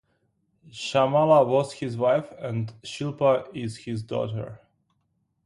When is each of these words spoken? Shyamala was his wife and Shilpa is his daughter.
Shyamala 0.71 1.45
was 1.47 1.73
his 1.73 1.95
wife 1.95 2.31
and 2.39 2.73
Shilpa 2.83 3.55
is 3.55 3.77
his 3.77 4.01
daughter. 4.01 4.59